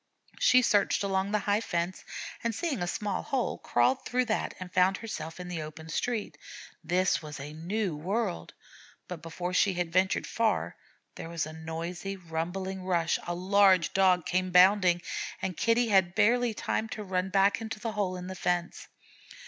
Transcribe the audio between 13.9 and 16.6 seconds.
Dog came bounding, and Kitty had barely